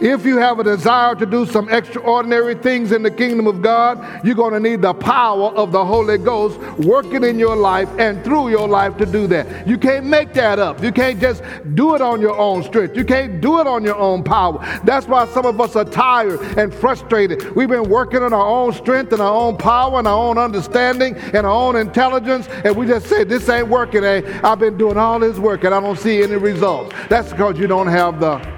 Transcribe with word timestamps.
If 0.00 0.24
you 0.24 0.38
have 0.38 0.58
a 0.58 0.64
desire 0.64 1.14
to 1.14 1.26
do 1.26 1.46
some 1.46 1.68
extraordinary 1.68 2.54
things 2.54 2.92
in 2.92 3.02
the 3.02 3.10
kingdom 3.10 3.46
of 3.46 3.62
God, 3.62 4.24
you're 4.24 4.34
going 4.34 4.52
to 4.52 4.60
need 4.60 4.82
the 4.82 4.94
power 4.94 5.50
of 5.50 5.72
the 5.72 5.84
Holy 5.84 6.18
Ghost 6.18 6.58
working 6.78 7.24
in 7.24 7.38
your 7.38 7.56
life 7.56 7.88
and 7.98 8.22
through 8.24 8.50
your 8.50 8.68
life 8.68 8.96
to 8.98 9.06
do 9.06 9.26
that. 9.28 9.66
You 9.66 9.78
can't 9.78 10.06
make 10.06 10.32
that 10.34 10.58
up. 10.58 10.82
You 10.82 10.92
can't 10.92 11.20
just 11.20 11.42
do 11.74 11.94
it 11.94 12.00
on 12.00 12.20
your 12.20 12.36
own 12.36 12.62
strength. 12.62 12.96
You 12.96 13.04
can't 13.04 13.40
do 13.40 13.60
it 13.60 13.66
on 13.66 13.84
your 13.84 13.96
own 13.96 14.22
power. 14.22 14.58
That's 14.84 15.06
why 15.06 15.26
some 15.26 15.46
of 15.46 15.60
us 15.60 15.76
are 15.76 15.84
tired 15.84 16.40
and 16.58 16.74
frustrated. 16.74 17.54
We've 17.54 17.68
been 17.68 17.88
working 17.88 18.22
on 18.22 18.32
our 18.32 18.46
own 18.46 18.72
strength 18.72 19.12
and 19.12 19.20
our 19.20 19.34
own 19.34 19.56
power 19.56 19.98
and 19.98 20.08
our 20.08 20.18
own 20.18 20.38
understanding 20.38 21.16
and 21.16 21.46
our 21.46 21.52
own 21.52 21.76
intelligence, 21.76 22.48
and 22.64 22.76
we 22.76 22.86
just 22.86 23.06
say, 23.06 23.24
This 23.24 23.48
ain't 23.48 23.68
working. 23.68 24.04
Eh? 24.04 24.40
I've 24.42 24.58
been 24.58 24.76
doing 24.76 24.96
all 24.96 25.18
this 25.18 25.38
work 25.38 25.64
and 25.64 25.74
I 25.74 25.80
don't 25.80 25.98
see 25.98 26.22
any 26.22 26.36
results. 26.36 26.94
That's 27.08 27.30
because 27.30 27.58
you 27.58 27.66
don't 27.66 27.86
have 27.86 28.20
the 28.20 28.51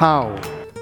power. 0.00 0.40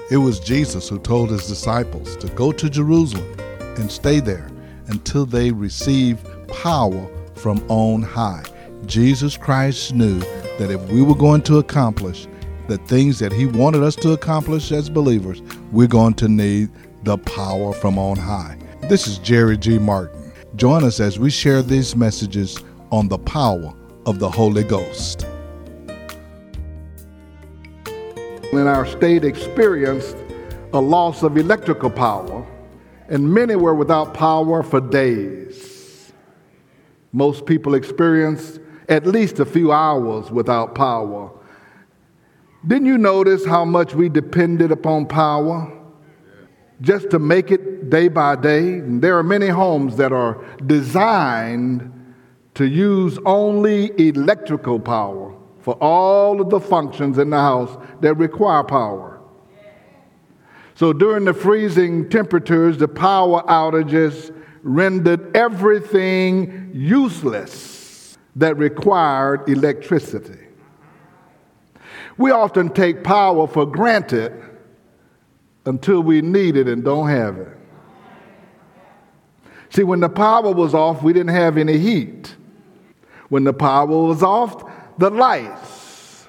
It 0.09 0.15
was 0.15 0.39
Jesus 0.39 0.87
who 0.87 0.97
told 0.97 1.29
his 1.29 1.45
disciples 1.45 2.15
to 2.15 2.27
go 2.29 2.53
to 2.53 2.69
Jerusalem 2.69 3.37
and 3.75 3.91
stay 3.91 4.21
there 4.21 4.49
until 4.87 5.25
they 5.25 5.51
receive 5.51 6.23
power 6.47 7.05
from 7.35 7.61
on 7.67 8.01
high. 8.01 8.45
Jesus 8.85 9.35
Christ 9.35 9.93
knew 9.93 10.19
that 10.57 10.71
if 10.71 10.81
we 10.89 11.01
were 11.01 11.17
going 11.17 11.41
to 11.41 11.57
accomplish 11.57 12.29
the 12.69 12.77
things 12.77 13.19
that 13.19 13.33
he 13.33 13.45
wanted 13.45 13.83
us 13.83 13.97
to 13.97 14.13
accomplish 14.13 14.71
as 14.71 14.89
believers, 14.89 15.41
we're 15.73 15.87
going 15.87 16.13
to 16.13 16.29
need 16.29 16.69
the 17.03 17.17
power 17.17 17.73
from 17.73 17.97
on 17.97 18.15
high. 18.15 18.57
This 18.83 19.05
is 19.05 19.17
Jerry 19.17 19.57
G. 19.57 19.79
Martin. 19.79 20.31
Join 20.55 20.85
us 20.85 21.01
as 21.01 21.19
we 21.19 21.29
share 21.29 21.61
these 21.61 21.93
messages 21.93 22.63
on 22.89 23.09
the 23.09 23.19
power 23.19 23.73
of 24.05 24.19
the 24.19 24.29
Holy 24.29 24.63
Ghost. 24.63 25.25
In 28.51 28.67
our 28.67 28.85
state 28.85 29.23
experienced 29.23 30.17
a 30.73 30.79
loss 30.79 31.23
of 31.23 31.37
electrical 31.37 31.89
power, 31.89 32.45
and 33.07 33.31
many 33.31 33.55
were 33.55 33.75
without 33.75 34.13
power 34.13 34.63
for 34.63 34.81
days. 34.81 36.11
Most 37.11 37.45
people 37.45 37.75
experienced 37.75 38.59
at 38.87 39.05
least 39.05 39.39
a 39.39 39.45
few 39.45 39.71
hours 39.71 40.31
without 40.31 40.73
power. 40.73 41.31
Didn't 42.67 42.87
you 42.87 42.97
notice 42.97 43.45
how 43.45 43.65
much 43.65 43.93
we 43.93 44.09
depended 44.09 44.71
upon 44.71 45.05
power 45.05 45.71
just 46.81 47.09
to 47.11 47.19
make 47.19 47.51
it 47.51 47.89
day 47.89 48.07
by 48.07 48.35
day? 48.35 48.79
And 48.79 49.01
there 49.01 49.17
are 49.17 49.23
many 49.23 49.47
homes 49.47 49.95
that 49.97 50.11
are 50.11 50.43
designed 50.65 51.93
to 52.55 52.65
use 52.65 53.17
only 53.25 53.91
electrical 54.07 54.79
power 54.79 55.38
for 55.61 55.73
all 55.75 56.41
of 56.41 56.49
the 56.49 56.59
functions 56.59 57.17
in 57.17 57.29
the 57.29 57.37
house 57.37 57.75
that 58.01 58.15
require 58.15 58.63
power. 58.63 59.21
So 60.75 60.93
during 60.93 61.25
the 61.25 61.33
freezing 61.33 62.09
temperatures, 62.09 62.77
the 62.77 62.87
power 62.87 63.43
outages 63.43 64.33
rendered 64.63 65.35
everything 65.35 66.71
useless 66.73 68.17
that 68.35 68.57
required 68.57 69.49
electricity. 69.49 70.39
We 72.17 72.31
often 72.31 72.69
take 72.69 73.03
power 73.03 73.47
for 73.47 73.65
granted 73.65 74.33
until 75.65 76.01
we 76.01 76.21
need 76.21 76.55
it 76.55 76.67
and 76.67 76.83
don't 76.83 77.09
have 77.09 77.37
it. 77.37 77.57
See, 79.69 79.83
when 79.83 79.99
the 79.99 80.09
power 80.09 80.51
was 80.51 80.73
off, 80.73 81.03
we 81.03 81.13
didn't 81.13 81.35
have 81.35 81.57
any 81.57 81.77
heat. 81.77 82.35
When 83.29 83.43
the 83.43 83.53
power 83.53 83.85
was 83.85 84.23
off, 84.23 84.68
the 84.99 85.09
lights, 85.09 86.27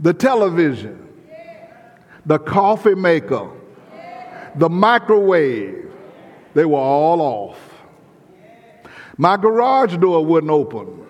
the 0.00 0.12
television, 0.12 1.08
the 2.26 2.36
coffee 2.36 2.96
maker, 2.96 3.48
the 4.56 4.68
microwave, 4.68 5.88
they 6.54 6.64
were 6.64 6.78
all 6.78 7.20
off. 7.20 7.60
My 9.16 9.36
garage 9.36 9.96
door 9.98 10.24
wouldn't 10.24 10.50
open, 10.50 11.06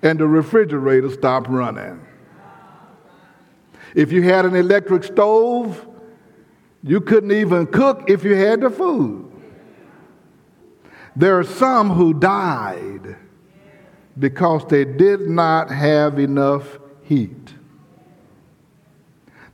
and 0.00 0.16
the 0.16 0.28
refrigerator 0.28 1.10
stopped 1.10 1.48
running. 1.48 2.06
If 3.96 4.12
you 4.12 4.22
had 4.22 4.44
an 4.44 4.54
electric 4.54 5.02
stove, 5.02 5.88
you 6.84 7.00
couldn't 7.00 7.32
even 7.32 7.66
cook 7.66 8.04
if 8.08 8.22
you 8.22 8.36
had 8.36 8.60
the 8.60 8.70
food. 8.70 9.28
There 11.16 11.36
are 11.36 11.44
some 11.44 11.90
who 11.90 12.14
died 12.14 13.16
because 14.20 14.64
they 14.68 14.84
did 14.84 15.22
not 15.22 15.70
have 15.70 16.18
enough 16.18 16.78
heat. 17.02 17.54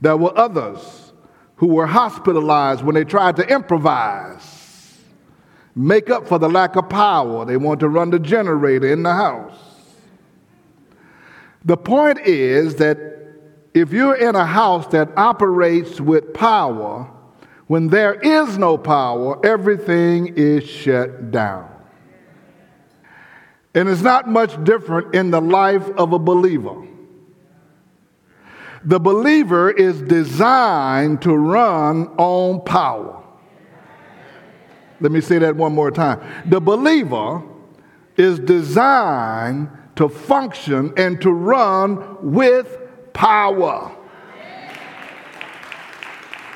There 0.01 0.17
were 0.17 0.37
others 0.37 1.13
who 1.55 1.67
were 1.67 1.87
hospitalized 1.87 2.83
when 2.83 2.93
they 2.93 3.03
tried 3.03 3.35
to 3.37 3.47
improvise, 3.47 4.99
make 5.75 6.09
up 6.09 6.27
for 6.27 6.37
the 6.37 6.49
lack 6.49 6.75
of 6.75 6.87
power. 6.89 7.45
They 7.45 7.57
wanted 7.57 7.79
to 7.79 7.89
run 7.89 8.11
the 8.11 8.19
generator 8.19 8.91
in 8.91 9.01
the 9.01 9.13
house. 9.13 9.57
The 11.65 11.77
point 11.77 12.19
is 12.19 12.75
that 12.75 12.97
if 13.73 13.91
you're 13.91 14.15
in 14.15 14.35
a 14.35 14.45
house 14.45 14.87
that 14.87 15.09
operates 15.17 15.99
with 15.99 16.33
power, 16.33 17.09
when 17.67 17.87
there 17.87 18.13
is 18.13 18.57
no 18.57 18.77
power, 18.77 19.43
everything 19.45 20.33
is 20.35 20.63
shut 20.63 21.31
down. 21.31 21.76
And 23.77 23.87
it's 23.87 24.01
not 24.01 24.27
much 24.27 24.63
different 24.63 25.13
in 25.13 25.29
the 25.29 25.39
life 25.39 25.87
of 25.99 26.11
a 26.11 26.17
believer. 26.17 26.83
The 28.83 28.99
believer 28.99 29.69
is 29.69 30.01
designed 30.01 31.21
to 31.21 31.35
run 31.35 32.07
on 32.17 32.61
power. 32.61 33.23
Let 34.99 35.11
me 35.11 35.21
say 35.21 35.37
that 35.37 35.55
one 35.55 35.75
more 35.75 35.91
time. 35.91 36.19
The 36.47 36.59
believer 36.59 37.43
is 38.15 38.39
designed 38.39 39.69
to 39.97 40.09
function 40.09 40.91
and 40.97 41.21
to 41.21 41.31
run 41.31 42.31
with 42.33 42.79
power. 43.13 43.95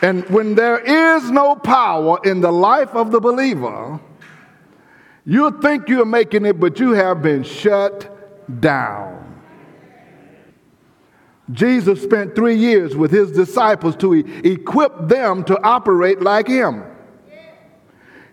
And 0.02 0.28
when 0.32 0.56
there 0.56 0.80
is 0.80 1.30
no 1.30 1.56
power 1.56 2.20
in 2.26 2.42
the 2.42 2.52
life 2.52 2.96
of 2.96 3.12
the 3.12 3.20
believer, 3.20 4.00
you 5.26 5.60
think 5.62 5.88
you're 5.88 6.06
making 6.06 6.46
it, 6.46 6.60
but 6.60 6.80
you 6.80 6.92
have 6.92 7.22
been 7.22 7.44
shut 7.44 8.08
down. 8.60 9.18
Jesus 11.52 12.02
spent 12.02 12.36
three 12.36 12.56
years 12.56 12.96
with 12.96 13.12
his 13.12 13.32
disciples 13.32 13.96
to 13.98 14.14
equip 14.14 15.08
them 15.08 15.44
to 15.46 15.62
operate 15.64 16.22
like 16.22 16.48
him. 16.48 16.84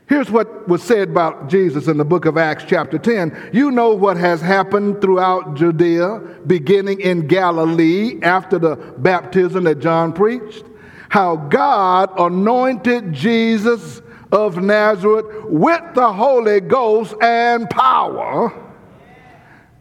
Here's 0.08 0.30
what 0.30 0.66
was 0.66 0.82
said 0.82 1.10
about 1.10 1.50
Jesus 1.50 1.86
in 1.86 1.98
the 1.98 2.04
book 2.04 2.24
of 2.24 2.38
Acts, 2.38 2.64
chapter 2.66 2.98
10. 2.98 3.50
You 3.52 3.70
know 3.70 3.90
what 3.90 4.16
has 4.16 4.40
happened 4.40 5.02
throughout 5.02 5.54
Judea, 5.54 6.20
beginning 6.46 7.00
in 7.00 7.26
Galilee 7.26 8.18
after 8.22 8.58
the 8.58 8.76
baptism 8.76 9.64
that 9.64 9.80
John 9.80 10.14
preached. 10.14 10.64
How 11.10 11.36
God 11.36 12.10
anointed 12.18 13.12
Jesus 13.12 14.00
of 14.32 14.56
Nazareth 14.62 15.44
with 15.44 15.82
the 15.94 16.12
Holy 16.12 16.60
Ghost 16.60 17.14
and 17.20 17.68
power. 17.70 18.52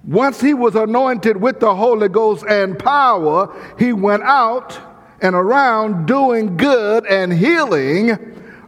Once 0.05 0.39
he 0.39 0.53
was 0.53 0.75
anointed 0.75 1.35
with 1.35 1.59
the 1.59 1.75
Holy 1.75 2.07
Ghost 2.07 2.45
and 2.47 2.79
power, 2.79 3.53
he 3.77 3.91
went 3.91 4.23
out 4.23 4.79
and 5.21 5.35
around 5.35 6.05
doing 6.05 6.55
good 6.55 7.05
and 7.07 7.33
healing 7.33 8.17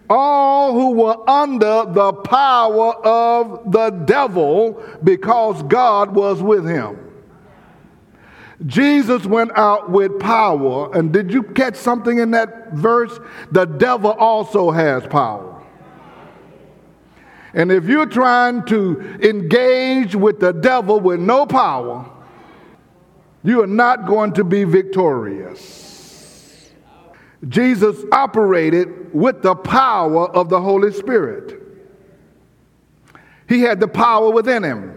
all 0.10 0.74
who 0.74 0.92
were 0.92 1.30
under 1.30 1.86
the 1.94 2.12
power 2.12 2.94
of 3.06 3.72
the 3.72 3.92
devil 3.92 4.84
because 5.04 5.62
God 5.64 6.16
was 6.16 6.42
with 6.42 6.66
him. 6.66 6.98
Jesus 8.66 9.26
went 9.26 9.52
out 9.56 9.90
with 9.90 10.20
power, 10.20 10.94
and 10.94 11.14
did 11.14 11.32
you 11.32 11.44
catch 11.44 11.76
something 11.76 12.18
in 12.18 12.32
that 12.32 12.74
verse? 12.74 13.18
The 13.52 13.66
devil 13.66 14.12
also 14.12 14.72
has 14.72 15.06
power. 15.08 15.49
And 17.54 17.72
if 17.72 17.86
you're 17.86 18.06
trying 18.06 18.66
to 18.66 19.00
engage 19.22 20.16
with 20.16 20.40
the 20.40 20.52
devil 20.52 21.00
with 21.00 21.20
no 21.20 21.46
power, 21.46 22.10
you 23.44 23.64
are 23.64 23.68
not 23.68 24.06
going 24.06 24.34
to 24.34 24.44
be 24.44 24.66
victorious. 24.66 26.70
Jesus 27.48 28.04
operated 28.12 29.14
with 29.14 29.42
the 29.42 29.56
power 29.56 30.30
of 30.30 30.50
the 30.50 30.62
Holy 30.62 30.92
Spirit. 30.92 31.56
He 33.48 33.62
had 33.62 33.80
the 33.80 33.88
power 33.88 34.30
within 34.30 34.64
him. 34.64 34.96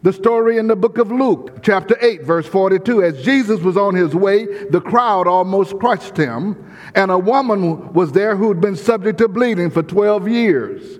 The 0.00 0.12
story 0.12 0.58
in 0.58 0.66
the 0.66 0.74
book 0.74 0.98
of 0.98 1.12
Luke, 1.12 1.62
chapter 1.62 1.96
8, 2.00 2.24
verse 2.24 2.46
42. 2.46 3.04
As 3.04 3.22
Jesus 3.22 3.60
was 3.60 3.76
on 3.76 3.94
his 3.94 4.16
way, 4.16 4.46
the 4.70 4.80
crowd 4.80 5.28
almost 5.28 5.78
crushed 5.78 6.16
him, 6.16 6.74
and 6.96 7.12
a 7.12 7.18
woman 7.18 7.92
was 7.92 8.10
there 8.10 8.34
who 8.34 8.48
had 8.48 8.60
been 8.60 8.74
subject 8.74 9.18
to 9.18 9.28
bleeding 9.28 9.70
for 9.70 9.84
12 9.84 10.26
years. 10.26 10.98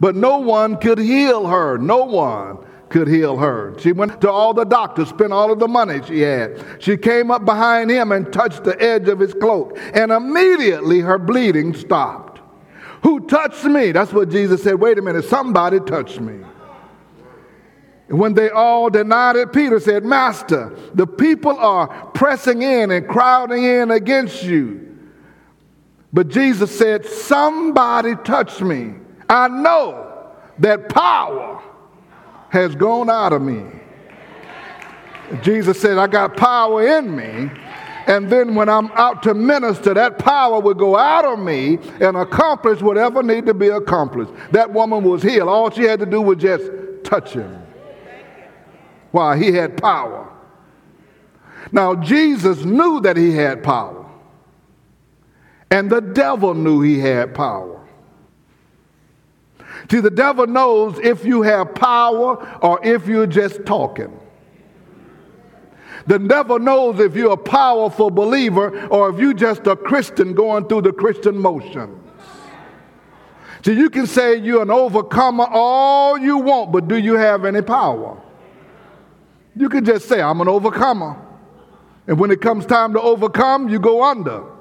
But 0.00 0.16
no 0.16 0.38
one 0.38 0.76
could 0.76 0.98
heal 0.98 1.46
her. 1.46 1.78
No 1.78 2.04
one 2.04 2.58
could 2.92 3.08
heal 3.08 3.38
her. 3.38 3.74
She 3.78 3.92
went 3.92 4.20
to 4.20 4.30
all 4.30 4.54
the 4.54 4.64
doctors, 4.64 5.08
spent 5.08 5.32
all 5.32 5.50
of 5.50 5.58
the 5.58 5.66
money 5.66 6.00
she 6.06 6.20
had. 6.20 6.64
She 6.78 6.96
came 6.96 7.30
up 7.30 7.44
behind 7.44 7.90
him 7.90 8.12
and 8.12 8.30
touched 8.32 8.64
the 8.64 8.80
edge 8.80 9.08
of 9.08 9.18
his 9.18 9.32
cloak, 9.34 9.78
and 9.94 10.12
immediately 10.12 11.00
her 11.00 11.18
bleeding 11.18 11.74
stopped. 11.74 12.40
Who 13.02 13.26
touched 13.26 13.64
me? 13.64 13.90
That's 13.92 14.12
what 14.12 14.28
Jesus 14.28 14.62
said. 14.62 14.74
Wait 14.78 14.98
a 14.98 15.02
minute, 15.02 15.24
somebody 15.24 15.80
touched 15.80 16.20
me. 16.20 16.44
And 18.08 18.18
when 18.18 18.34
they 18.34 18.50
all 18.50 18.90
denied 18.90 19.36
it, 19.36 19.52
Peter 19.52 19.80
said, 19.80 20.04
Master, 20.04 20.76
the 20.94 21.06
people 21.06 21.56
are 21.58 21.88
pressing 22.08 22.62
in 22.62 22.90
and 22.90 23.08
crowding 23.08 23.64
in 23.64 23.90
against 23.90 24.44
you. 24.44 24.98
But 26.12 26.28
Jesus 26.28 26.76
said, 26.76 27.06
Somebody 27.06 28.14
touched 28.16 28.60
me. 28.60 28.96
I 29.32 29.48
know 29.48 30.28
that 30.58 30.90
power 30.90 31.62
has 32.50 32.74
gone 32.74 33.08
out 33.08 33.32
of 33.32 33.40
me. 33.40 33.64
Jesus 35.40 35.80
said, 35.80 35.96
I 35.96 36.06
got 36.06 36.36
power 36.36 36.98
in 36.98 37.16
me. 37.16 37.50
And 38.06 38.28
then 38.28 38.54
when 38.54 38.68
I'm 38.68 38.92
out 38.92 39.22
to 39.22 39.32
minister, 39.32 39.94
that 39.94 40.18
power 40.18 40.60
will 40.60 40.74
go 40.74 40.98
out 40.98 41.24
of 41.24 41.38
me 41.38 41.78
and 41.98 42.14
accomplish 42.14 42.82
whatever 42.82 43.22
need 43.22 43.46
to 43.46 43.54
be 43.54 43.68
accomplished. 43.68 44.32
That 44.50 44.70
woman 44.70 45.02
was 45.02 45.22
healed. 45.22 45.48
All 45.48 45.70
she 45.70 45.84
had 45.84 45.98
to 46.00 46.06
do 46.06 46.20
was 46.20 46.36
just 46.36 46.70
touch 47.02 47.32
him. 47.32 47.62
Why? 49.12 49.38
He 49.38 49.52
had 49.52 49.78
power. 49.78 50.30
Now, 51.70 51.94
Jesus 51.94 52.66
knew 52.66 53.00
that 53.00 53.16
he 53.16 53.34
had 53.34 53.62
power. 53.62 54.04
And 55.70 55.88
the 55.88 56.02
devil 56.02 56.52
knew 56.52 56.82
he 56.82 56.98
had 56.98 57.34
power. 57.34 57.81
See, 59.92 60.00
the 60.00 60.10
devil 60.10 60.46
knows 60.46 60.98
if 61.00 61.22
you 61.22 61.42
have 61.42 61.74
power 61.74 62.58
or 62.62 62.82
if 62.82 63.06
you're 63.06 63.26
just 63.26 63.66
talking. 63.66 64.18
The 66.06 66.18
devil 66.18 66.58
knows 66.58 66.98
if 66.98 67.14
you're 67.14 67.32
a 67.32 67.36
powerful 67.36 68.08
believer 68.08 68.86
or 68.86 69.10
if 69.10 69.20
you're 69.20 69.34
just 69.34 69.66
a 69.66 69.76
Christian 69.76 70.32
going 70.32 70.66
through 70.66 70.80
the 70.80 70.94
Christian 70.94 71.36
motions. 71.36 72.02
See, 73.66 73.74
you 73.74 73.90
can 73.90 74.06
say 74.06 74.36
you're 74.36 74.62
an 74.62 74.70
overcomer 74.70 75.44
all 75.50 76.16
you 76.16 76.38
want, 76.38 76.72
but 76.72 76.88
do 76.88 76.96
you 76.96 77.18
have 77.18 77.44
any 77.44 77.60
power? 77.60 78.18
You 79.54 79.68
can 79.68 79.84
just 79.84 80.08
say, 80.08 80.22
I'm 80.22 80.40
an 80.40 80.48
overcomer. 80.48 81.18
And 82.06 82.18
when 82.18 82.30
it 82.30 82.40
comes 82.40 82.64
time 82.64 82.94
to 82.94 83.00
overcome, 83.02 83.68
you 83.68 83.78
go 83.78 84.02
under. 84.02 84.51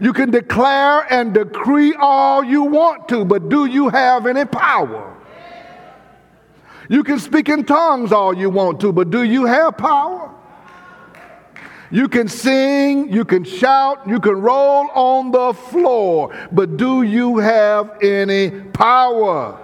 You 0.00 0.12
can 0.12 0.30
declare 0.30 1.12
and 1.12 1.34
decree 1.34 1.94
all 1.98 2.44
you 2.44 2.62
want 2.62 3.08
to, 3.08 3.24
but 3.24 3.48
do 3.48 3.64
you 3.64 3.88
have 3.88 4.26
any 4.26 4.44
power? 4.44 5.16
You 6.88 7.02
can 7.04 7.18
speak 7.18 7.48
in 7.48 7.64
tongues 7.64 8.12
all 8.12 8.34
you 8.34 8.48
want 8.48 8.80
to, 8.80 8.92
but 8.92 9.10
do 9.10 9.22
you 9.22 9.44
have 9.44 9.76
power? 9.76 10.34
You 11.90 12.08
can 12.08 12.28
sing, 12.28 13.12
you 13.12 13.24
can 13.24 13.44
shout, 13.44 14.06
you 14.06 14.20
can 14.20 14.40
roll 14.40 14.88
on 14.90 15.30
the 15.30 15.54
floor, 15.54 16.34
but 16.52 16.76
do 16.76 17.02
you 17.02 17.38
have 17.38 18.02
any 18.02 18.50
power? 18.50 19.58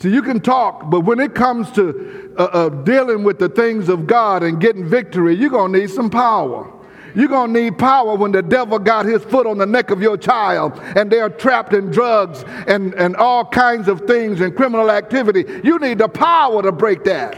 See, 0.00 0.10
you 0.10 0.22
can 0.22 0.40
talk, 0.40 0.88
but 0.90 1.00
when 1.00 1.20
it 1.20 1.34
comes 1.34 1.70
to 1.72 2.34
uh, 2.38 2.42
uh, 2.44 2.68
dealing 2.68 3.24
with 3.24 3.38
the 3.38 3.48
things 3.48 3.88
of 3.88 4.06
God 4.06 4.42
and 4.42 4.60
getting 4.60 4.86
victory, 4.86 5.34
you're 5.34 5.50
going 5.50 5.72
to 5.72 5.80
need 5.80 5.90
some 5.90 6.08
power. 6.08 6.72
You're 7.14 7.28
going 7.28 7.54
to 7.54 7.60
need 7.60 7.78
power 7.78 8.14
when 8.14 8.32
the 8.32 8.42
devil 8.42 8.78
got 8.78 9.06
his 9.06 9.22
foot 9.24 9.46
on 9.46 9.58
the 9.58 9.66
neck 9.66 9.90
of 9.90 10.02
your 10.02 10.16
child 10.16 10.78
and 10.96 11.10
they're 11.10 11.30
trapped 11.30 11.72
in 11.72 11.90
drugs 11.90 12.44
and, 12.66 12.94
and 12.94 13.16
all 13.16 13.44
kinds 13.44 13.88
of 13.88 14.02
things 14.02 14.40
and 14.40 14.54
criminal 14.54 14.90
activity. 14.90 15.44
You 15.64 15.78
need 15.78 15.98
the 15.98 16.08
power 16.08 16.62
to 16.62 16.72
break 16.72 17.04
that. 17.04 17.36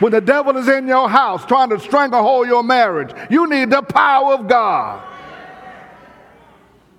When 0.00 0.12
the 0.12 0.20
devil 0.20 0.56
is 0.56 0.68
in 0.68 0.88
your 0.88 1.08
house 1.08 1.46
trying 1.46 1.70
to 1.70 1.78
stranglehold 1.78 2.48
your 2.48 2.62
marriage, 2.62 3.10
you 3.30 3.48
need 3.48 3.70
the 3.70 3.82
power 3.82 4.34
of 4.34 4.48
God. 4.48 5.02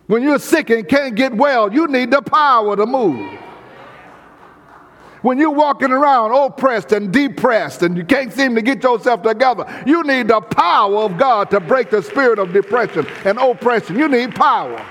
When 0.07 0.23
you're 0.23 0.39
sick 0.39 0.69
and 0.69 0.87
can't 0.87 1.15
get 1.15 1.33
well, 1.33 1.73
you 1.73 1.87
need 1.87 2.11
the 2.11 2.21
power 2.21 2.75
to 2.75 2.85
move. 2.85 3.39
When 5.25 5.39
you're 5.39 5.49
walking 5.49 5.89
around 5.89 6.33
oppressed 6.33 6.91
and 6.91 7.11
depressed 7.11 7.81
and 7.81 7.97
you 7.97 8.03
can't 8.03 8.31
seem 8.31 8.53
to 8.53 8.61
get 8.61 8.83
yourself 8.83 9.23
together, 9.23 9.65
you 9.83 10.03
need 10.03 10.27
the 10.27 10.39
power 10.39 10.97
of 10.97 11.17
God 11.17 11.49
to 11.49 11.59
break 11.59 11.89
the 11.89 12.03
spirit 12.03 12.37
of 12.37 12.53
depression 12.53 13.07
and 13.25 13.39
oppression. 13.39 13.97
You 13.97 14.07
need 14.07 14.35
power. 14.35 14.85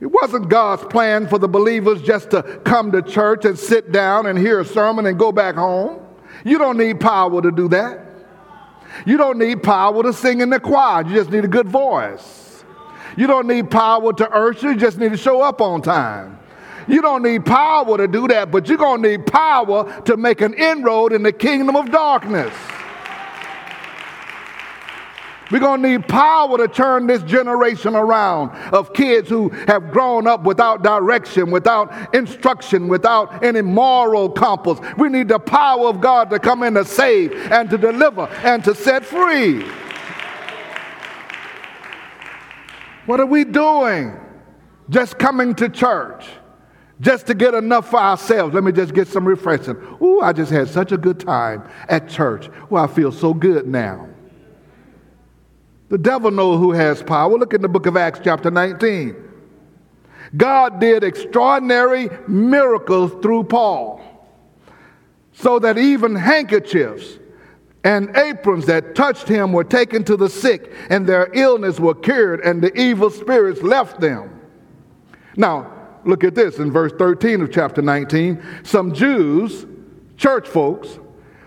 It 0.00 0.06
wasn't 0.06 0.48
God's 0.48 0.84
plan 0.84 1.26
for 1.26 1.40
the 1.40 1.48
believers 1.48 2.00
just 2.00 2.30
to 2.30 2.44
come 2.64 2.92
to 2.92 3.02
church 3.02 3.44
and 3.44 3.58
sit 3.58 3.90
down 3.90 4.26
and 4.26 4.38
hear 4.38 4.60
a 4.60 4.64
sermon 4.64 5.06
and 5.06 5.18
go 5.18 5.32
back 5.32 5.56
home. 5.56 6.00
You 6.44 6.58
don't 6.58 6.76
need 6.76 7.00
power 7.00 7.42
to 7.42 7.50
do 7.50 7.66
that. 7.70 8.06
You 9.04 9.16
don't 9.16 9.36
need 9.36 9.64
power 9.64 10.00
to 10.00 10.12
sing 10.12 10.42
in 10.42 10.50
the 10.50 10.60
choir. 10.60 11.04
You 11.04 11.16
just 11.16 11.30
need 11.32 11.44
a 11.44 11.48
good 11.48 11.66
voice. 11.66 12.62
You 13.16 13.26
don't 13.26 13.48
need 13.48 13.68
power 13.68 14.12
to 14.12 14.30
usher. 14.30 14.70
You 14.70 14.78
just 14.78 14.98
need 14.98 15.10
to 15.10 15.18
show 15.18 15.42
up 15.42 15.60
on 15.60 15.82
time. 15.82 16.38
You 16.88 17.02
don't 17.02 17.22
need 17.22 17.44
power 17.44 17.96
to 17.96 18.08
do 18.08 18.28
that, 18.28 18.50
but 18.50 18.68
you're 18.68 18.78
going 18.78 19.02
to 19.02 19.10
need 19.10 19.26
power 19.26 20.02
to 20.02 20.16
make 20.16 20.40
an 20.40 20.54
inroad 20.54 21.12
in 21.12 21.22
the 21.22 21.32
kingdom 21.32 21.76
of 21.76 21.90
darkness. 21.90 22.54
We're 25.52 25.60
going 25.60 25.82
to 25.82 25.88
need 25.90 26.08
power 26.08 26.56
to 26.56 26.66
turn 26.66 27.06
this 27.06 27.22
generation 27.24 27.94
around 27.94 28.50
of 28.72 28.94
kids 28.94 29.28
who 29.28 29.50
have 29.68 29.90
grown 29.90 30.26
up 30.26 30.44
without 30.44 30.82
direction, 30.82 31.50
without 31.50 32.14
instruction, 32.14 32.88
without 32.88 33.44
any 33.44 33.60
moral 33.60 34.30
compass. 34.30 34.80
We 34.96 35.10
need 35.10 35.28
the 35.28 35.38
power 35.38 35.88
of 35.88 36.00
God 36.00 36.30
to 36.30 36.38
come 36.38 36.62
in 36.62 36.72
to 36.74 36.86
save 36.86 37.34
and 37.52 37.68
to 37.68 37.76
deliver 37.76 38.28
and 38.42 38.64
to 38.64 38.74
set 38.74 39.04
free. 39.04 39.62
What 43.04 43.20
are 43.20 43.26
we 43.26 43.44
doing? 43.44 44.18
Just 44.88 45.18
coming 45.18 45.54
to 45.56 45.68
church 45.68 46.26
just 47.02 47.26
to 47.26 47.34
get 47.34 47.52
enough 47.52 47.90
for 47.90 47.98
ourselves. 47.98 48.54
Let 48.54 48.62
me 48.62 48.70
just 48.70 48.94
get 48.94 49.08
some 49.08 49.26
refreshing. 49.26 49.76
Ooh, 50.00 50.20
I 50.20 50.32
just 50.32 50.52
had 50.52 50.68
such 50.68 50.92
a 50.92 50.96
good 50.96 51.18
time 51.18 51.68
at 51.88 52.08
church. 52.08 52.48
Well, 52.70 52.82
I 52.82 52.86
feel 52.86 53.10
so 53.10 53.34
good 53.34 53.66
now. 53.66 54.08
The 55.88 55.98
devil 55.98 56.30
knows 56.30 56.58
who 56.58 56.70
has 56.72 57.02
power. 57.02 57.36
Look 57.36 57.52
in 57.52 57.60
the 57.60 57.68
book 57.68 57.86
of 57.86 57.96
Acts, 57.96 58.20
chapter 58.22 58.50
19. 58.50 59.16
God 60.36 60.80
did 60.80 61.02
extraordinary 61.02 62.08
miracles 62.28 63.12
through 63.20 63.44
Paul, 63.44 64.00
so 65.32 65.58
that 65.58 65.76
even 65.76 66.14
handkerchiefs 66.14 67.18
and 67.84 68.16
aprons 68.16 68.64
that 68.66 68.94
touched 68.94 69.26
him 69.26 69.52
were 69.52 69.64
taken 69.64 70.04
to 70.04 70.16
the 70.16 70.30
sick, 70.30 70.72
and 70.88 71.04
their 71.04 71.28
illness 71.34 71.80
were 71.80 71.96
cured, 71.96 72.40
and 72.42 72.62
the 72.62 72.72
evil 72.80 73.10
spirits 73.10 73.60
left 73.60 74.00
them. 74.00 74.40
Now, 75.36 75.81
look 76.04 76.24
at 76.24 76.34
this 76.34 76.58
in 76.58 76.70
verse 76.70 76.92
13 76.98 77.40
of 77.40 77.52
chapter 77.52 77.82
19. 77.82 78.42
Some 78.62 78.92
Jews, 78.92 79.66
church 80.16 80.48
folks, 80.48 80.98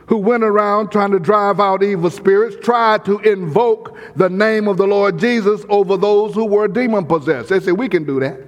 who 0.07 0.17
went 0.17 0.43
around 0.43 0.91
trying 0.91 1.11
to 1.11 1.19
drive 1.19 1.59
out 1.59 1.81
evil 1.81 2.09
spirits 2.09 2.55
tried 2.61 3.03
to 3.05 3.19
invoke 3.19 3.97
the 4.15 4.29
name 4.29 4.67
of 4.67 4.77
the 4.77 4.85
Lord 4.85 5.17
Jesus 5.17 5.65
over 5.69 5.97
those 5.97 6.33
who 6.33 6.45
were 6.45 6.67
demon 6.67 7.05
possessed. 7.05 7.49
They 7.49 7.59
said, 7.59 7.73
We 7.73 7.89
can 7.89 8.05
do 8.05 8.19
that. 8.19 8.39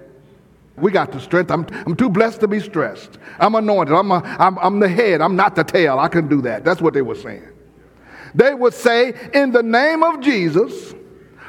We 0.75 0.91
got 0.91 1.11
the 1.11 1.19
strength. 1.19 1.49
I'm, 1.49 1.65
I'm 1.87 1.95
too 1.95 2.09
blessed 2.09 2.41
to 2.41 2.47
be 2.47 2.59
stressed. 2.59 3.17
I'm 3.39 3.55
anointed. 3.55 3.95
I'm, 3.95 4.11
a, 4.11 4.21
I'm, 4.39 4.59
I'm 4.59 4.79
the 4.79 4.87
head. 4.87 5.21
I'm 5.21 5.35
not 5.35 5.55
the 5.55 5.63
tail. 5.63 5.97
I 5.97 6.07
can 6.07 6.27
do 6.27 6.41
that. 6.43 6.63
That's 6.63 6.81
what 6.81 6.93
they 6.93 7.01
were 7.01 7.15
saying. 7.15 7.47
They 8.35 8.53
would 8.53 8.75
say, 8.75 9.15
In 9.33 9.51
the 9.51 9.63
name 9.63 10.03
of 10.03 10.21
Jesus, 10.21 10.93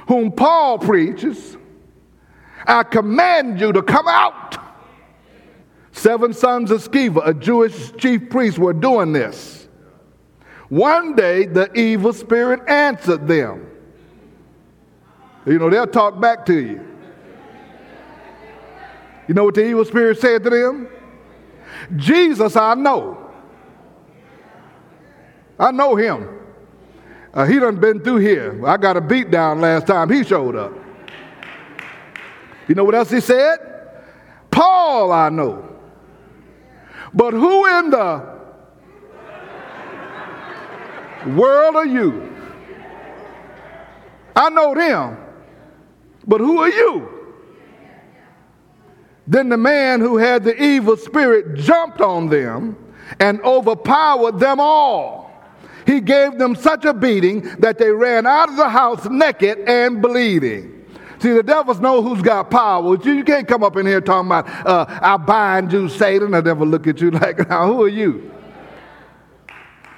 whom 0.06 0.32
Paul 0.32 0.78
preaches, 0.78 1.58
I 2.68 2.82
command 2.82 3.58
you 3.58 3.72
to 3.72 3.82
come 3.82 4.06
out. 4.06 4.58
Seven 5.92 6.34
sons 6.34 6.70
of 6.70 6.82
Sceva, 6.82 7.26
a 7.26 7.34
Jewish 7.34 7.92
chief 7.96 8.28
priest, 8.28 8.58
were 8.58 8.74
doing 8.74 9.12
this. 9.12 9.66
One 10.68 11.16
day, 11.16 11.46
the 11.46 11.72
evil 11.72 12.12
spirit 12.12 12.68
answered 12.68 13.26
them. 13.26 13.66
You 15.46 15.58
know, 15.58 15.70
they'll 15.70 15.86
talk 15.86 16.20
back 16.20 16.44
to 16.46 16.54
you. 16.54 16.86
You 19.26 19.34
know 19.34 19.44
what 19.44 19.54
the 19.54 19.66
evil 19.66 19.84
spirit 19.86 20.20
said 20.20 20.44
to 20.44 20.50
them? 20.50 20.88
Jesus, 21.96 22.54
I 22.54 22.74
know. 22.74 23.30
I 25.58 25.70
know 25.70 25.96
him. 25.96 26.28
Uh, 27.32 27.44
he 27.46 27.58
done 27.58 27.76
been 27.76 28.00
through 28.00 28.18
here. 28.18 28.66
I 28.66 28.76
got 28.76 28.96
a 28.96 29.00
beat 29.00 29.30
down 29.30 29.60
last 29.60 29.86
time 29.86 30.10
he 30.10 30.22
showed 30.22 30.54
up. 30.54 30.72
You 32.68 32.74
know 32.74 32.84
what 32.84 32.94
else 32.94 33.10
he 33.10 33.20
said? 33.20 33.58
Paul, 34.50 35.10
I 35.10 35.30
know. 35.30 35.76
But 37.14 37.32
who 37.32 37.78
in 37.78 37.90
the 37.90 38.38
world 41.26 41.76
are 41.76 41.86
you? 41.86 42.34
I 44.36 44.50
know 44.50 44.74
them, 44.74 45.16
but 46.26 46.40
who 46.40 46.58
are 46.60 46.68
you? 46.68 47.08
Then 49.26 49.48
the 49.48 49.56
man 49.56 50.00
who 50.00 50.16
had 50.16 50.44
the 50.44 50.62
evil 50.62 50.96
spirit 50.96 51.54
jumped 51.56 52.00
on 52.00 52.28
them 52.28 52.76
and 53.18 53.40
overpowered 53.42 54.38
them 54.38 54.60
all. 54.60 55.30
He 55.86 56.00
gave 56.00 56.38
them 56.38 56.54
such 56.54 56.84
a 56.84 56.94
beating 56.94 57.40
that 57.60 57.78
they 57.78 57.90
ran 57.90 58.26
out 58.26 58.50
of 58.50 58.56
the 58.56 58.68
house 58.68 59.06
naked 59.06 59.58
and 59.60 60.00
bleeding. 60.02 60.77
See, 61.20 61.32
the 61.32 61.42
devils 61.42 61.80
know 61.80 62.00
who's 62.00 62.22
got 62.22 62.50
power. 62.50 62.96
You, 63.02 63.24
can't 63.24 63.48
come 63.48 63.64
up 63.64 63.76
in 63.76 63.86
here 63.86 64.00
talking 64.00 64.28
about, 64.28 64.48
uh, 64.66 64.86
I 64.88 65.16
bind 65.16 65.72
you, 65.72 65.88
Satan. 65.88 66.32
I 66.34 66.40
never 66.40 66.64
look 66.64 66.86
at 66.86 67.00
you 67.00 67.10
like, 67.12 67.48
now, 67.48 67.66
who 67.66 67.82
are 67.82 67.88
you? 67.88 68.30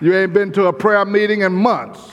You 0.00 0.16
ain't 0.16 0.32
been 0.32 0.50
to 0.52 0.66
a 0.66 0.72
prayer 0.72 1.04
meeting 1.04 1.42
in 1.42 1.52
months. 1.52 2.10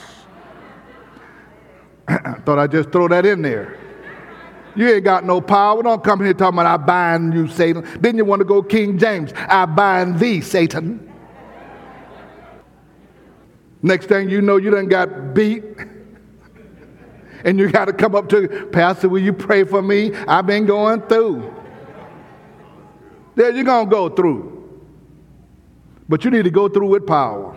Thought 2.08 2.58
I'd 2.58 2.70
just 2.70 2.90
throw 2.90 3.08
that 3.08 3.24
in 3.24 3.40
there. 3.40 3.78
You 4.76 4.88
ain't 4.88 5.04
got 5.04 5.24
no 5.24 5.40
power. 5.40 5.82
Don't 5.82 6.04
come 6.04 6.22
here 6.22 6.34
talking 6.34 6.58
about 6.58 6.66
I 6.66 6.76
bind 6.76 7.32
you, 7.32 7.48
Satan. 7.48 7.86
Then 8.00 8.16
you 8.16 8.24
want 8.24 8.40
to 8.40 8.44
go 8.44 8.62
King 8.62 8.98
James. 8.98 9.32
I 9.34 9.64
bind 9.64 10.20
thee, 10.20 10.42
Satan. 10.42 11.04
Next 13.82 14.06
thing 14.06 14.28
you 14.28 14.42
know, 14.42 14.56
you 14.56 14.70
done 14.70 14.88
got 14.88 15.34
beat. 15.34 15.64
And 17.44 17.58
you 17.58 17.70
got 17.70 17.86
to 17.86 17.92
come 17.92 18.14
up 18.14 18.28
to 18.30 18.68
Pastor, 18.72 19.08
will 19.08 19.22
you 19.22 19.32
pray 19.32 19.64
for 19.64 19.82
me? 19.82 20.14
I've 20.14 20.46
been 20.46 20.66
going 20.66 21.02
through. 21.02 21.54
There 23.34 23.52
you're 23.52 23.64
going 23.64 23.86
to 23.86 23.90
go 23.90 24.08
through. 24.08 24.80
But 26.08 26.24
you 26.24 26.30
need 26.30 26.44
to 26.44 26.50
go 26.50 26.68
through 26.68 26.88
with 26.88 27.06
power. 27.06 27.56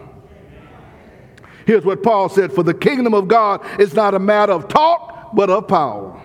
Here's 1.65 1.85
what 1.85 2.03
Paul 2.03 2.29
said 2.29 2.51
For 2.51 2.63
the 2.63 2.73
kingdom 2.73 3.13
of 3.13 3.27
God 3.27 3.65
is 3.79 3.93
not 3.93 4.13
a 4.13 4.19
matter 4.19 4.51
of 4.51 4.67
talk, 4.67 5.33
but 5.33 5.49
of 5.49 5.67
power. 5.67 6.21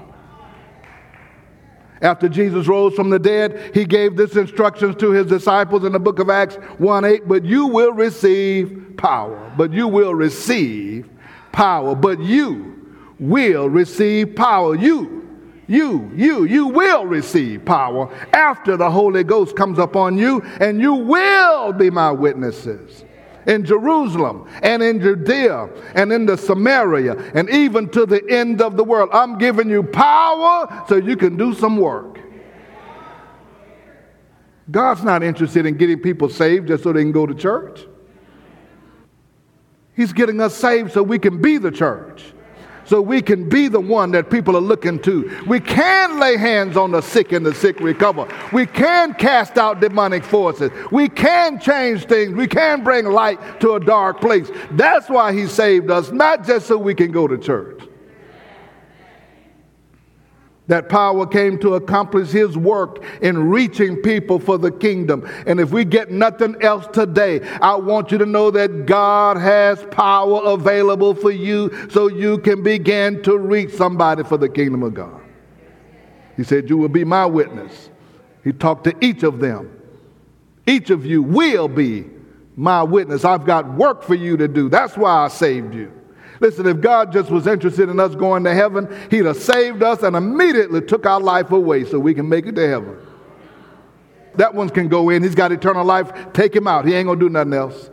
After 2.02 2.28
Jesus 2.28 2.66
rose 2.66 2.94
from 2.94 3.08
the 3.08 3.18
dead, 3.18 3.70
he 3.74 3.86
gave 3.86 4.16
this 4.16 4.36
instructions 4.36 4.96
to 4.96 5.12
his 5.12 5.26
disciples 5.26 5.84
in 5.84 5.92
the 5.92 5.98
book 5.98 6.18
of 6.18 6.28
Acts 6.28 6.56
1 6.78 7.04
8, 7.04 7.28
but 7.28 7.44
you 7.44 7.66
will 7.66 7.92
receive 7.92 8.94
power. 8.98 9.52
But 9.56 9.72
you 9.72 9.88
will 9.88 10.14
receive 10.14 11.08
power. 11.52 11.94
But 11.94 12.20
you 12.20 12.75
will 13.18 13.68
receive 13.68 14.36
power. 14.36 14.74
You, 14.74 15.26
you, 15.66 16.10
you, 16.14 16.44
you 16.44 16.66
will 16.68 17.06
receive 17.06 17.64
power 17.64 18.12
after 18.32 18.76
the 18.76 18.90
Holy 18.90 19.24
Ghost 19.24 19.56
comes 19.56 19.78
upon 19.78 20.18
you, 20.18 20.42
and 20.60 20.80
you 20.80 20.94
will 20.94 21.72
be 21.72 21.90
my 21.90 22.12
witnesses 22.12 23.04
in 23.46 23.64
Jerusalem 23.64 24.48
and 24.62 24.82
in 24.82 25.00
Judea 25.00 25.68
and 25.94 26.12
in 26.12 26.26
the 26.26 26.36
Samaria 26.36 27.16
and 27.34 27.48
even 27.50 27.88
to 27.90 28.04
the 28.06 28.22
end 28.28 28.60
of 28.60 28.76
the 28.76 28.84
world. 28.84 29.08
I'm 29.12 29.38
giving 29.38 29.70
you 29.70 29.82
power 29.82 30.84
so 30.88 30.96
you 30.96 31.16
can 31.16 31.36
do 31.36 31.54
some 31.54 31.76
work. 31.76 32.20
God's 34.68 35.04
not 35.04 35.22
interested 35.22 35.64
in 35.64 35.76
getting 35.76 36.00
people 36.00 36.28
saved 36.28 36.68
just 36.68 36.82
so 36.82 36.92
they 36.92 37.02
can 37.02 37.12
go 37.12 37.24
to 37.24 37.34
church. 37.34 37.86
He's 39.94 40.12
getting 40.12 40.40
us 40.40 40.54
saved 40.54 40.92
so 40.92 41.02
we 41.02 41.18
can 41.18 41.40
be 41.40 41.56
the 41.56 41.70
church 41.70 42.24
so 42.86 43.00
we 43.00 43.20
can 43.20 43.48
be 43.48 43.68
the 43.68 43.80
one 43.80 44.10
that 44.12 44.30
people 44.30 44.56
are 44.56 44.60
looking 44.60 44.98
to. 45.00 45.44
We 45.46 45.60
can 45.60 46.18
lay 46.18 46.36
hands 46.36 46.76
on 46.76 46.92
the 46.92 47.00
sick 47.00 47.32
and 47.32 47.44
the 47.44 47.54
sick 47.54 47.80
recover. 47.80 48.28
We 48.52 48.66
can 48.66 49.14
cast 49.14 49.58
out 49.58 49.80
demonic 49.80 50.24
forces. 50.24 50.70
We 50.90 51.08
can 51.08 51.58
change 51.60 52.06
things. 52.06 52.32
We 52.32 52.46
can 52.46 52.84
bring 52.84 53.06
light 53.06 53.60
to 53.60 53.74
a 53.74 53.80
dark 53.80 54.20
place. 54.20 54.50
That's 54.72 55.08
why 55.08 55.32
he 55.32 55.46
saved 55.46 55.90
us, 55.90 56.10
not 56.10 56.46
just 56.46 56.66
so 56.66 56.78
we 56.78 56.94
can 56.94 57.12
go 57.12 57.26
to 57.26 57.36
church. 57.36 57.85
That 60.68 60.88
power 60.88 61.26
came 61.26 61.58
to 61.60 61.74
accomplish 61.74 62.30
his 62.30 62.56
work 62.56 63.04
in 63.22 63.48
reaching 63.50 63.96
people 63.96 64.40
for 64.40 64.58
the 64.58 64.72
kingdom. 64.72 65.28
And 65.46 65.60
if 65.60 65.70
we 65.70 65.84
get 65.84 66.10
nothing 66.10 66.56
else 66.60 66.88
today, 66.92 67.40
I 67.60 67.76
want 67.76 68.10
you 68.10 68.18
to 68.18 68.26
know 68.26 68.50
that 68.50 68.84
God 68.84 69.36
has 69.36 69.84
power 69.92 70.42
available 70.44 71.14
for 71.14 71.30
you 71.30 71.88
so 71.90 72.08
you 72.08 72.38
can 72.38 72.64
begin 72.64 73.22
to 73.22 73.38
reach 73.38 73.74
somebody 73.74 74.24
for 74.24 74.36
the 74.36 74.48
kingdom 74.48 74.82
of 74.82 74.94
God. 74.94 75.20
He 76.36 76.42
said, 76.42 76.68
You 76.68 76.76
will 76.78 76.88
be 76.88 77.04
my 77.04 77.26
witness. 77.26 77.90
He 78.42 78.52
talked 78.52 78.84
to 78.84 78.94
each 79.00 79.22
of 79.22 79.38
them. 79.38 79.72
Each 80.66 80.90
of 80.90 81.06
you 81.06 81.22
will 81.22 81.68
be 81.68 82.06
my 82.56 82.82
witness. 82.82 83.24
I've 83.24 83.46
got 83.46 83.72
work 83.74 84.02
for 84.02 84.16
you 84.16 84.36
to 84.36 84.48
do. 84.48 84.68
That's 84.68 84.96
why 84.96 85.24
I 85.24 85.28
saved 85.28 85.74
you. 85.74 85.92
Listen, 86.40 86.66
if 86.66 86.80
God 86.80 87.12
just 87.12 87.30
was 87.30 87.46
interested 87.46 87.88
in 87.88 87.98
us 87.98 88.14
going 88.14 88.44
to 88.44 88.54
heaven, 88.54 88.88
He'd 89.10 89.24
have 89.24 89.36
saved 89.36 89.82
us 89.82 90.02
and 90.02 90.16
immediately 90.16 90.80
took 90.80 91.06
our 91.06 91.20
life 91.20 91.50
away 91.50 91.84
so 91.84 91.98
we 91.98 92.14
can 92.14 92.28
make 92.28 92.46
it 92.46 92.54
to 92.56 92.68
heaven. 92.68 92.98
That 94.36 94.54
one 94.54 94.68
can 94.68 94.88
go 94.88 95.08
in. 95.08 95.22
He's 95.22 95.34
got 95.34 95.50
eternal 95.52 95.84
life. 95.84 96.32
Take 96.32 96.54
him 96.54 96.66
out. 96.66 96.84
He 96.86 96.94
ain't 96.94 97.06
going 97.06 97.18
to 97.18 97.24
do 97.24 97.30
nothing 97.30 97.54
else. 97.54 97.90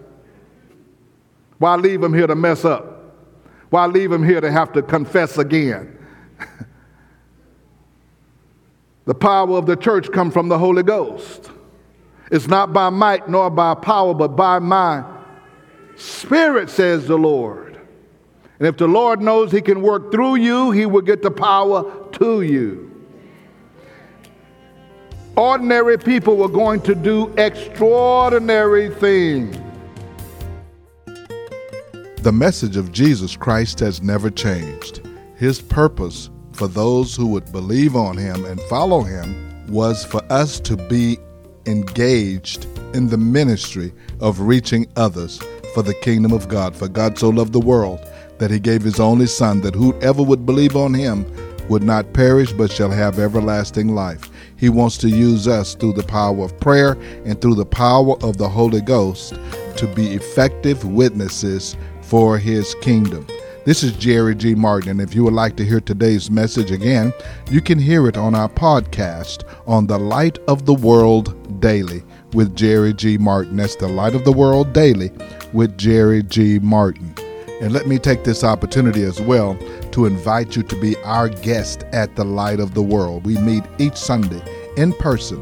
Why 1.57 1.75
leave 1.75 2.03
him 2.03 2.13
here 2.13 2.27
to 2.27 2.35
mess 2.35 2.65
up? 2.65 3.15
Why 3.69 3.85
leave 3.85 4.11
him 4.11 4.23
here 4.23 4.41
to 4.41 4.51
have 4.51 4.73
to 4.73 4.81
confess 4.81 5.37
again? 5.37 5.97
the 9.05 9.15
power 9.15 9.57
of 9.57 9.65
the 9.65 9.77
church 9.77 10.11
comes 10.11 10.33
from 10.33 10.49
the 10.49 10.59
Holy 10.59 10.83
Ghost. 10.83 11.49
It's 12.29 12.47
not 12.47 12.73
by 12.73 12.89
might 12.89 13.29
nor 13.29 13.49
by 13.49 13.75
power, 13.75 14.13
but 14.13 14.29
by 14.29 14.59
my 14.59 15.05
spirit, 15.95 16.69
says 16.69 17.07
the 17.07 17.17
Lord. 17.17 17.62
And 18.59 18.67
if 18.67 18.77
the 18.77 18.87
Lord 18.87 19.21
knows 19.21 19.51
He 19.51 19.61
can 19.61 19.81
work 19.81 20.11
through 20.11 20.35
you, 20.35 20.71
He 20.71 20.85
will 20.85 21.01
get 21.01 21.21
the 21.21 21.31
power 21.31 22.09
to 22.13 22.41
you. 22.41 22.89
Ordinary 25.35 25.97
people 25.97 26.37
were 26.37 26.47
going 26.47 26.81
to 26.81 26.93
do 26.93 27.33
extraordinary 27.37 28.93
things. 28.93 29.57
The 32.17 32.31
message 32.31 32.77
of 32.77 32.91
Jesus 32.91 33.35
Christ 33.35 33.79
has 33.79 34.01
never 34.01 34.29
changed. 34.29 35.01
His 35.35 35.59
purpose 35.59 36.29
for 36.51 36.67
those 36.67 37.15
who 37.15 37.27
would 37.27 37.51
believe 37.51 37.95
on 37.95 38.15
Him 38.15 38.45
and 38.45 38.61
follow 38.61 39.01
Him 39.01 39.67
was 39.67 40.05
for 40.05 40.21
us 40.31 40.59
to 40.61 40.77
be 40.77 41.17
engaged 41.65 42.65
in 42.93 43.07
the 43.07 43.17
ministry 43.17 43.91
of 44.19 44.39
reaching 44.39 44.87
others 44.95 45.41
for 45.73 45.81
the 45.81 45.95
kingdom 45.95 46.31
of 46.31 46.47
God. 46.47 46.75
For 46.75 46.87
God 46.87 47.17
so 47.17 47.29
loved 47.29 47.53
the 47.53 47.59
world 47.59 47.99
that 48.43 48.51
he 48.51 48.59
gave 48.59 48.81
his 48.81 48.99
only 48.99 49.25
Son, 49.25 49.61
that 49.61 49.73
whoever 49.73 50.21
would 50.21 50.45
believe 50.45 50.75
on 50.75 50.93
him 50.93 51.25
would 51.69 51.81
not 51.81 52.11
perish 52.11 52.51
but 52.51 52.69
shall 52.69 52.91
have 52.91 53.17
everlasting 53.17 53.95
life. 53.95 54.29
He 54.57 54.67
wants 54.67 54.97
to 54.97 55.07
use 55.07 55.47
us 55.47 55.75
through 55.75 55.93
the 55.93 56.03
power 56.03 56.43
of 56.43 56.59
prayer 56.59 56.97
and 57.23 57.39
through 57.39 57.55
the 57.55 57.65
power 57.65 58.21
of 58.21 58.35
the 58.35 58.49
Holy 58.49 58.81
Ghost 58.81 59.35
to 59.77 59.87
be 59.95 60.07
effective 60.07 60.83
witnesses 60.83 61.77
for 62.01 62.37
his 62.37 62.75
kingdom. 62.81 63.25
This 63.63 63.81
is 63.81 63.93
Jerry 63.93 64.35
G. 64.35 64.55
Martin, 64.55 64.89
and 64.89 64.99
if 64.99 65.15
you 65.15 65.23
would 65.23 65.33
like 65.33 65.55
to 65.55 65.63
hear 65.63 65.79
today's 65.79 66.29
message 66.29 66.69
again, 66.69 67.13
you 67.49 67.61
can 67.61 67.79
hear 67.79 68.09
it 68.09 68.17
on 68.17 68.35
our 68.35 68.49
podcast 68.49 69.45
on 69.65 69.87
the 69.87 69.97
Light 69.97 70.37
of 70.49 70.65
the 70.65 70.73
World 70.73 71.61
Daily 71.61 72.03
with 72.33 72.57
Jerry 72.57 72.93
G. 72.93 73.17
Martin. 73.17 73.55
That's 73.55 73.77
the 73.77 73.87
Light 73.87 74.15
of 74.15 74.25
the 74.25 74.33
World 74.33 74.73
Daily 74.73 75.11
with 75.53 75.77
Jerry 75.77 76.23
G. 76.23 76.59
Martin. 76.59 77.12
And 77.61 77.71
let 77.71 77.87
me 77.87 77.99
take 77.99 78.23
this 78.23 78.43
opportunity 78.43 79.03
as 79.03 79.21
well 79.21 79.57
to 79.91 80.05
invite 80.05 80.55
you 80.55 80.63
to 80.63 80.79
be 80.81 80.95
our 81.03 81.29
guest 81.29 81.83
at 81.93 82.15
the 82.15 82.25
Light 82.25 82.59
of 82.59 82.73
the 82.73 82.81
World. 82.81 83.25
We 83.25 83.37
meet 83.37 83.63
each 83.77 83.95
Sunday 83.95 84.41
in 84.75 84.93
person 84.93 85.39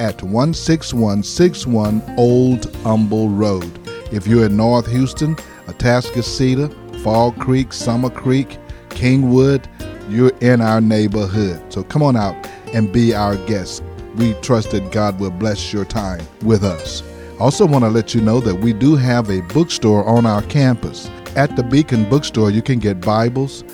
at 0.00 0.18
16161 0.18 2.02
Old 2.18 2.74
Humble 2.76 3.28
Road. 3.28 3.70
If 4.12 4.26
you're 4.26 4.46
in 4.46 4.56
North 4.56 4.86
Houston, 4.88 5.36
Atascocita, 5.66 7.00
Fall 7.02 7.32
Creek, 7.32 7.72
Summer 7.72 8.10
Creek, 8.10 8.58
Kingwood, 8.90 9.66
you're 10.10 10.36
in 10.40 10.60
our 10.60 10.80
neighborhood. 10.80 11.72
So 11.72 11.84
come 11.84 12.02
on 12.02 12.16
out 12.16 12.34
and 12.74 12.92
be 12.92 13.14
our 13.14 13.36
guest. 13.46 13.82
We 14.16 14.34
trust 14.34 14.72
that 14.72 14.92
God 14.92 15.18
will 15.20 15.30
bless 15.30 15.72
your 15.72 15.84
time 15.84 16.26
with 16.42 16.64
us. 16.64 17.02
Also, 17.40 17.66
want 17.66 17.84
to 17.84 17.90
let 17.90 18.14
you 18.14 18.20
know 18.20 18.40
that 18.40 18.54
we 18.54 18.72
do 18.72 18.94
have 18.94 19.30
a 19.30 19.40
bookstore 19.42 20.04
on 20.04 20.26
our 20.26 20.42
campus. 20.42 21.10
At 21.34 21.56
the 21.56 21.62
Beacon 21.62 22.06
Bookstore, 22.10 22.50
you 22.50 22.60
can 22.60 22.78
get 22.78 23.00
Bibles, 23.00 23.64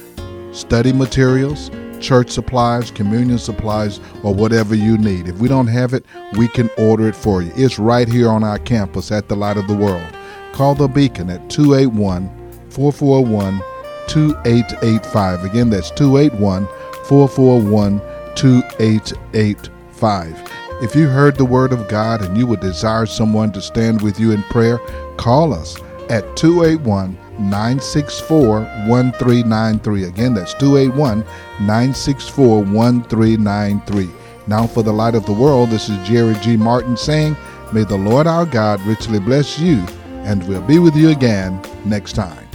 study 0.53 0.93
materials, 0.93 1.73
church 1.99 2.31
supplies, 2.31 2.93
communion 2.93 3.39
supplies, 3.39 3.99
or 4.23 4.33
whatever 4.33 4.77
you 4.77 4.97
need. 4.97 5.27
If 5.27 5.39
we 5.39 5.49
don't 5.49 5.67
have 5.67 5.93
it, 5.93 6.07
we 6.37 6.47
can 6.47 6.71
order 6.79 7.09
it 7.09 7.17
for 7.17 7.43
you. 7.43 7.51
It's 7.57 7.81
right 7.81 8.07
here 8.07 8.29
on 8.29 8.45
our 8.45 8.61
campus 8.61 9.11
at 9.11 9.27
the 9.27 9.35
Light 9.35 9.57
of 9.57 9.67
the 9.67 9.75
World. 9.75 10.07
Call 10.53 10.77
the 10.77 10.87
Beacon 10.87 11.31
at 11.31 11.51
281 11.51 12.29
441 12.71 13.61
2885. 14.07 15.45
Again, 15.45 15.71
that's 15.71 15.91
281 15.91 16.65
441 17.07 18.01
2885. 18.37 20.53
If 20.81 20.95
you 20.95 21.09
heard 21.09 21.35
the 21.35 21.45
word 21.45 21.73
of 21.73 21.89
God 21.89 22.23
and 22.23 22.39
you 22.39 22.47
would 22.47 22.61
desire 22.61 23.07
someone 23.07 23.51
to 23.51 23.61
stand 23.61 24.01
with 24.01 24.21
you 24.21 24.31
in 24.31 24.45
prayer, 24.45 24.79
call 25.17 25.53
us 25.53 25.77
at 26.11 26.37
281 26.37 27.17
964 27.39 28.61
1393. 28.89 30.05
Again, 30.05 30.35
that's 30.35 30.55
281 30.55 31.21
964 31.61 32.65
1393. 32.65 34.11
Now, 34.47 34.67
for 34.67 34.83
the 34.83 34.93
light 34.93 35.15
of 35.15 35.27
the 35.27 35.33
world, 35.33 35.71
this 35.71 35.89
is 35.89 36.09
Jerry 36.09 36.35
G. 36.37 36.57
Martin 36.57 36.97
saying, 36.97 37.37
May 37.73 37.85
the 37.85 37.97
Lord 37.97 38.27
our 38.27 38.47
God 38.47 38.81
richly 38.83 39.21
bless 39.21 39.59
you, 39.59 39.85
and 40.25 40.47
we'll 40.49 40.63
be 40.63 40.79
with 40.79 40.97
you 40.97 41.11
again 41.11 41.61
next 41.85 42.15
time. 42.15 42.48